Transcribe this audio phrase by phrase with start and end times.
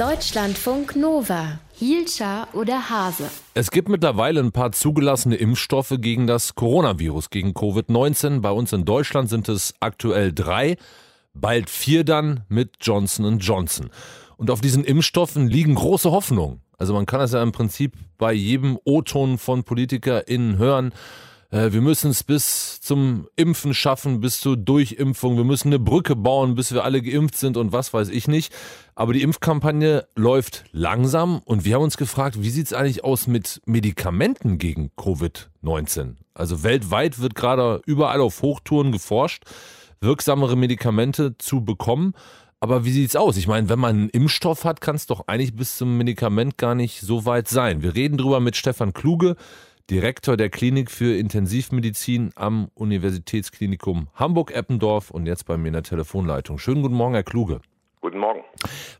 [0.00, 1.60] Deutschlandfunk Nova.
[1.74, 3.28] Hielscher oder Hase?
[3.52, 8.40] Es gibt mittlerweile ein paar zugelassene Impfstoffe gegen das Coronavirus, gegen Covid-19.
[8.40, 10.78] Bei uns in Deutschland sind es aktuell drei,
[11.34, 13.90] bald vier dann mit Johnson Johnson.
[14.38, 16.62] Und auf diesen Impfstoffen liegen große Hoffnungen.
[16.78, 20.94] Also man kann das ja im Prinzip bei jedem O-Ton von PolitikerInnen hören.
[21.50, 25.36] Äh, wir müssen es bis zum Impfen schaffen, bis zur Durchimpfung.
[25.36, 28.52] Wir müssen eine Brücke bauen, bis wir alle geimpft sind und was weiß ich nicht.
[28.94, 33.26] Aber die Impfkampagne läuft langsam und wir haben uns gefragt, wie sieht es eigentlich aus
[33.26, 36.16] mit Medikamenten gegen Covid-19?
[36.34, 39.44] Also weltweit wird gerade überall auf Hochtouren geforscht,
[40.00, 42.14] wirksamere Medikamente zu bekommen.
[42.62, 43.38] Aber wie sieht's aus?
[43.38, 46.74] Ich meine, wenn man einen Impfstoff hat, kann es doch eigentlich bis zum Medikament gar
[46.74, 47.82] nicht so weit sein.
[47.82, 49.36] Wir reden drüber mit Stefan Kluge.
[49.90, 56.58] Direktor der Klinik für Intensivmedizin am Universitätsklinikum Hamburg-Eppendorf und jetzt bei mir in der Telefonleitung.
[56.58, 57.60] Schönen guten Morgen, Herr Kluge.
[58.00, 58.40] Guten Morgen.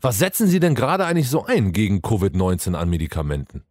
[0.01, 3.63] Was setzen Sie denn gerade eigentlich so ein gegen Covid-19 an Medikamenten?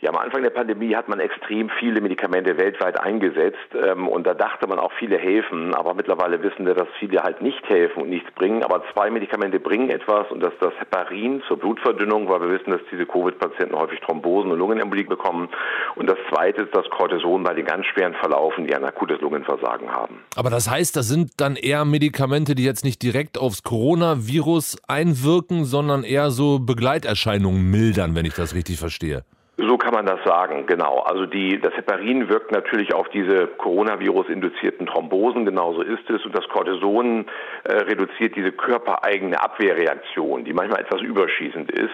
[0.00, 4.34] Ja, am Anfang der Pandemie hat man extrem viele Medikamente weltweit eingesetzt ähm, und da
[4.34, 8.08] dachte man auch, viele helfen, aber mittlerweile wissen wir, dass viele halt nicht helfen und
[8.08, 8.62] nichts bringen.
[8.62, 12.70] Aber zwei Medikamente bringen etwas und das ist das Heparin zur Blutverdünnung, weil wir wissen,
[12.70, 15.48] dass diese Covid-Patienten häufig Thrombosen und Lungenembolie bekommen.
[15.96, 19.90] Und das zweite ist das Cortison bei den ganz schweren Verlaufen, die ein akutes Lungenversagen
[19.90, 20.22] haben.
[20.36, 25.64] Aber das heißt, das sind dann eher Medikamente, die jetzt nicht direkt aufs Coronavirus einwirken,
[25.64, 29.24] sondern eher so Begleiterscheinungen mildern, wenn ich das richtig verstehe.
[29.60, 31.00] So kann man das sagen, genau.
[31.00, 36.24] Also die, das Heparin wirkt natürlich auf diese Coronavirus-induzierten Thrombosen, genauso ist es.
[36.24, 37.26] Und das Cortison
[37.64, 41.90] äh, reduziert diese körpereigene Abwehrreaktion, die manchmal etwas überschießend ist.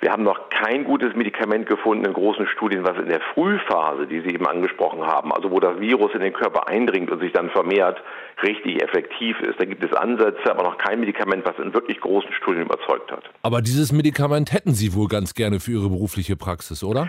[0.00, 4.20] Wir haben noch kein gutes Medikament gefunden in großen Studien, was in der Frühphase, die
[4.22, 7.48] Sie eben angesprochen haben, also wo das Virus in den Körper eindringt und sich dann
[7.50, 8.02] vermehrt,
[8.42, 9.60] richtig effektiv ist.
[9.60, 13.22] Da gibt es Ansätze, aber noch kein Medikament, was in wirklich großen Studien überzeugt hat.
[13.42, 17.03] Aber dieses Medikament hätten Sie wohl ganz gerne für Ihre berufliche Praxis, oder?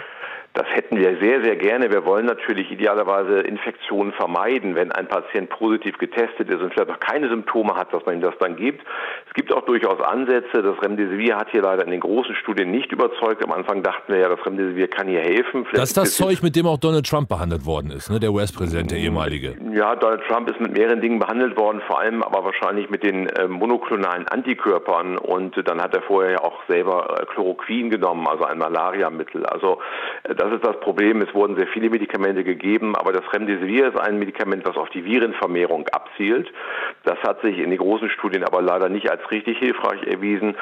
[0.56, 1.92] Das hätten wir sehr, sehr gerne.
[1.92, 7.00] Wir wollen natürlich idealerweise Infektionen vermeiden, wenn ein Patient positiv getestet ist und vielleicht noch
[7.02, 8.82] keine Symptome hat, dass man ihm das dann gibt.
[9.28, 10.64] Es gibt auch durchaus Ansätze.
[10.64, 13.44] Das Remdesivir hat hier leider in den großen Studien nicht überzeugt.
[13.44, 15.66] Am Anfang dachten wir ja, das Remdesivir kann hier helfen.
[15.66, 18.22] Vielleicht das ist das Zeug, mit dem auch Donald Trump behandelt worden ist, ne?
[18.22, 19.58] der US-Präsident, der ehemalige.
[19.74, 23.28] Ja, Donald Trump ist mit mehreren Dingen behandelt worden, vor allem aber wahrscheinlich mit den
[23.28, 25.18] äh, monoklonalen Antikörpern.
[25.18, 29.46] Und dann hat er vorher ja auch selber äh, Chloroquin genommen, also ein Malariamittel.
[29.46, 29.80] Also
[30.24, 31.22] äh, das ist das Problem.
[31.22, 35.04] Es wurden sehr viele Medikamente gegeben, aber das Remdesivir ist ein Medikament, was auf die
[35.04, 36.52] Virenvermehrung abzielt.
[37.04, 40.56] Das hat sich in den großen Studien aber leider nicht als richtig hilfreich erwiesen.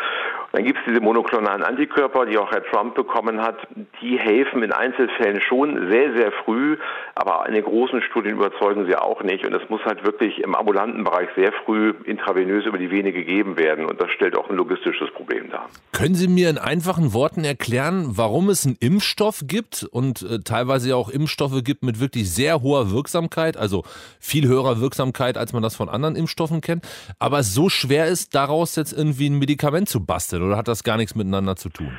[0.53, 3.57] Dann gibt es diese monoklonalen Antikörper, die auch Herr Trump bekommen hat.
[4.01, 6.77] Die helfen in Einzelfällen schon sehr, sehr früh,
[7.15, 9.47] aber in den großen Studien überzeugen sie auch nicht.
[9.47, 13.57] Und es muss halt wirklich im ambulanten Bereich sehr früh intravenös über die Vene gegeben
[13.57, 13.85] werden.
[13.85, 15.69] Und das stellt auch ein logistisches Problem dar.
[15.91, 20.95] Können Sie mir in einfachen Worten erklären, warum es einen Impfstoff gibt und äh, teilweise
[20.95, 23.85] auch Impfstoffe gibt mit wirklich sehr hoher Wirksamkeit, also
[24.19, 26.87] viel höherer Wirksamkeit, als man das von anderen Impfstoffen kennt,
[27.17, 30.42] aber es so schwer ist, daraus jetzt irgendwie ein Medikament zu basteln?
[30.43, 31.97] Oder hat das gar nichts miteinander zu tun?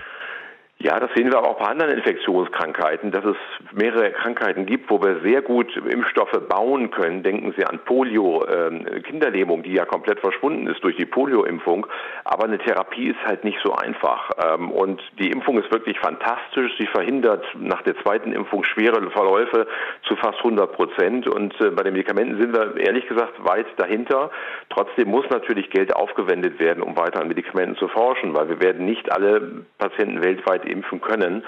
[0.85, 3.37] Ja, das sehen wir aber auch bei anderen Infektionskrankheiten, dass es
[3.73, 7.23] mehrere Krankheiten gibt, wo wir sehr gut Impfstoffe bauen können.
[7.23, 11.87] Denken Sie an Polio, äh, Kinderlähmung, die ja komplett verschwunden ist durch die Polioimpfung.
[12.25, 14.31] Aber eine Therapie ist halt nicht so einfach.
[14.45, 16.73] Ähm, und die Impfung ist wirklich fantastisch.
[16.79, 19.67] Sie verhindert nach der zweiten Impfung schwere Verläufe
[20.07, 21.27] zu fast 100 Prozent.
[21.27, 24.31] Und äh, bei den Medikamenten sind wir ehrlich gesagt weit dahinter.
[24.69, 28.85] Trotzdem muss natürlich Geld aufgewendet werden, um weiter an Medikamenten zu forschen, weil wir werden
[28.85, 31.43] nicht alle Patienten weltweit impfen können.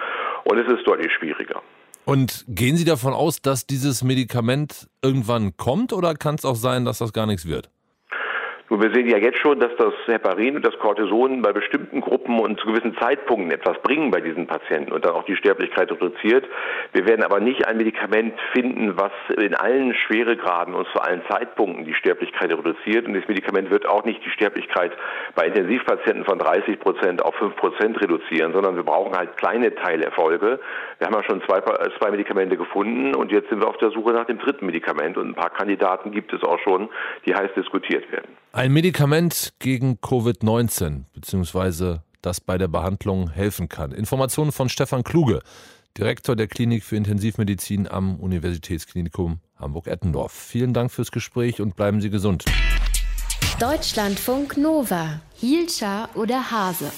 [0.44, 1.62] Und es ist deutlich schwieriger.
[2.04, 6.84] Und gehen Sie davon aus, dass dieses Medikament irgendwann kommt oder kann es auch sein,
[6.84, 7.69] dass das gar nichts wird?
[8.69, 12.41] Nun, wir sehen ja jetzt schon, dass das Heparin und das Cortison bei bestimmten Gruppen
[12.41, 16.44] und zu gewissen Zeitpunkten etwas bringen bei diesen Patienten und dann auch die Sterblichkeit reduziert.
[16.93, 21.84] Wir werden aber nicht ein Medikament finden, was in allen Schweregraden und zu allen Zeitpunkten
[21.84, 23.06] die Sterblichkeit reduziert.
[23.06, 24.91] Und das Medikament wird auch nicht die Sterblichkeit
[25.37, 30.59] bei Intensivpatienten von 30 Prozent auf 5 Prozent reduzieren, sondern wir brauchen halt kleine Teilerfolge.
[30.98, 34.12] Wir haben ja schon zwei, zwei Medikamente gefunden und jetzt sind wir auf der Suche
[34.12, 36.89] nach dem dritten Medikament und ein paar Kandidaten gibt es auch schon,
[37.27, 38.36] die heiß diskutiert werden.
[38.56, 43.92] Ein Medikament gegen Covid-19, beziehungsweise das bei der Behandlung helfen kann.
[43.92, 45.42] Informationen von Stefan Kluge,
[45.98, 50.32] Direktor der Klinik für Intensivmedizin am Universitätsklinikum Hamburg-Eppendorf.
[50.32, 52.47] Vielen Dank fürs Gespräch und bleiben Sie gesund.
[53.60, 55.20] Deutschlandfunk Nova.
[55.34, 56.91] Hielscher oder Hase?